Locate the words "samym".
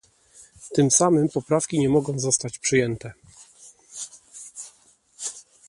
0.91-1.29